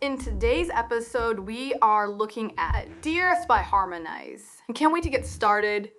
[0.00, 4.58] In today's episode, we are looking at Dear X by Harmonize.
[4.68, 5.90] And can't wait to get started.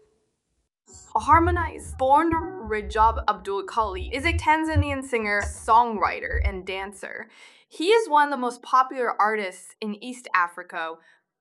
[1.14, 7.28] Harmonize, born Rajab Abdul Kali, is a Tanzanian singer, songwriter, and dancer.
[7.68, 10.94] He is one of the most popular artists in East Africa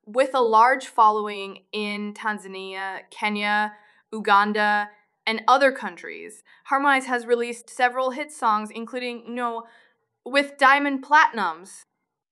[0.05, 3.75] with a large following in Tanzania, Kenya,
[4.13, 4.91] Uganda,
[5.25, 6.43] and other countries.
[6.65, 9.63] Harmonize has released several hit songs, including, you know,
[10.25, 11.85] with Diamond Platnumz,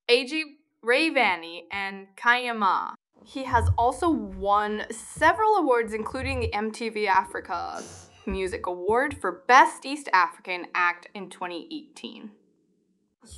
[0.09, 0.59] A.G.
[0.85, 2.95] Rayvanny, and Kayama.
[3.25, 7.83] He has also won several awards, including the MTV Africa
[8.25, 12.31] Music Award for Best East African Act in 2018.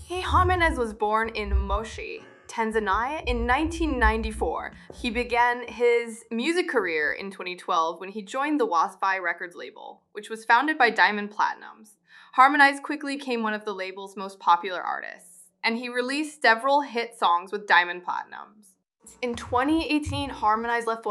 [0.06, 4.72] He Harmonize was born in Moshi, Tanzania in 1994.
[4.94, 10.28] He began his music career in 2012 when he joined the Wasafi Records label, which
[10.28, 11.92] was founded by Diamond Platnumz.
[12.32, 17.18] Harmonize quickly became one of the label's most popular artists, and he released several hit
[17.18, 18.74] songs with Diamond Platnumz.
[19.22, 21.04] In 2018, Harmonize left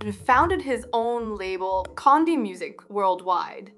[0.00, 3.72] and founded his own label, Konde Music Worldwide.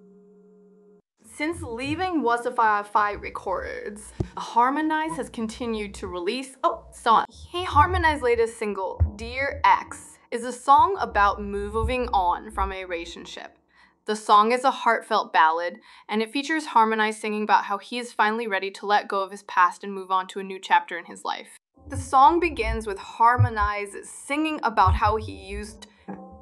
[1.36, 7.24] Since leaving Wasafi Records, Harmonize has continued to release oh song.
[7.28, 13.58] He Harmonize latest single, Dear X, is a song about moving on from a relationship.
[14.06, 18.12] The song is a heartfelt ballad, and it features Harmonize singing about how he is
[18.12, 20.98] finally ready to let go of his past and move on to a new chapter
[20.98, 21.56] in his life.
[21.88, 25.86] The song begins with Harmonize singing about how he used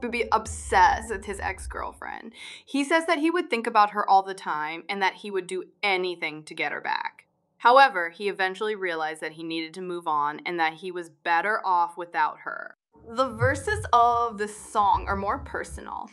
[0.01, 2.33] to be obsessed with his ex girlfriend.
[2.67, 5.47] He says that he would think about her all the time and that he would
[5.47, 7.27] do anything to get her back.
[7.59, 11.65] However, he eventually realized that he needed to move on and that he was better
[11.65, 12.75] off without her.
[13.09, 16.09] The verses of the song are more personal.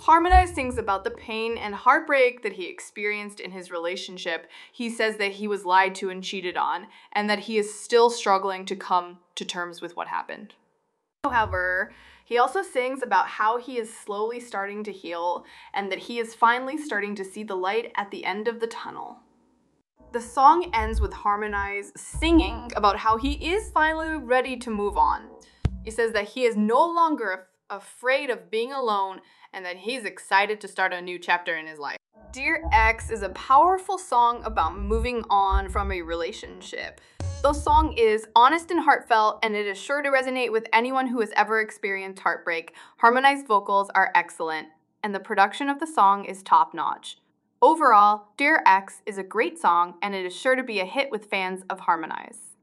[0.00, 4.48] Harmonize sings about the pain and heartbreak that he experienced in his relationship.
[4.72, 8.08] He says that he was lied to and cheated on, and that he is still
[8.08, 10.54] struggling to come to terms with what happened.
[11.24, 11.92] However,
[12.24, 15.44] he also sings about how he is slowly starting to heal
[15.74, 18.68] and that he is finally starting to see the light at the end of the
[18.68, 19.18] tunnel.
[20.12, 25.28] The song ends with Harmonize singing about how he is finally ready to move on.
[25.84, 29.20] He says that he is no longer af- afraid of being alone
[29.52, 31.96] and that he's excited to start a new chapter in his life.
[32.32, 37.00] Dear X is a powerful song about moving on from a relationship.
[37.42, 41.20] The song is honest and heartfelt, and it is sure to resonate with anyone who
[41.20, 42.74] has ever experienced heartbreak.
[42.98, 44.68] Harmonized vocals are excellent,
[45.02, 47.16] and the production of the song is top notch.
[47.62, 51.10] Overall, Dear X is a great song, and it is sure to be a hit
[51.10, 52.56] with fans of Harmonize.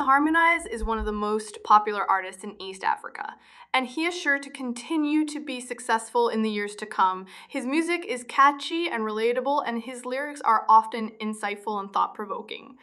[0.00, 3.36] Harmonize is one of the most popular artists in East Africa,
[3.72, 7.26] and he is sure to continue to be successful in the years to come.
[7.48, 12.76] His music is catchy and relatable, and his lyrics are often insightful and thought provoking.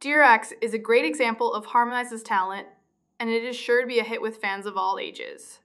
[0.00, 2.66] Dear X is a great example of Harmonize's talent,
[3.20, 5.60] and it is sure to be a hit with fans of all ages.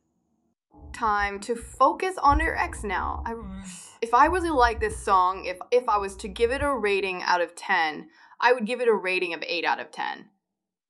[0.92, 3.24] Time to focus on Dear X now.
[3.26, 3.62] I, mm-hmm.
[4.02, 7.24] if I really like this song, if, if I was to give it a rating
[7.24, 8.10] out of 10,
[8.42, 10.26] I would give it a rating of 8 out of 10.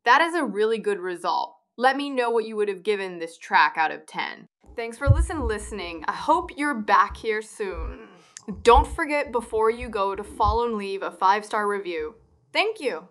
[0.03, 1.55] That is a really good result.
[1.77, 4.47] Let me know what you would have given this track out of 10.
[4.75, 6.03] Thanks for listening listening.
[6.07, 8.07] I hope you're back here soon.
[8.63, 12.15] Don't forget before you go to follow and leave a 5-star review.
[12.51, 13.07] Thank you.